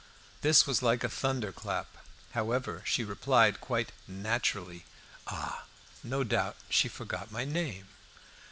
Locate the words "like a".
0.81-1.09